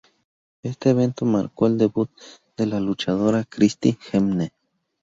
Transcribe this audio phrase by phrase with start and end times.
[0.63, 2.09] Este evento marco el debut
[2.57, 4.51] de la luchadora Christy Hemme.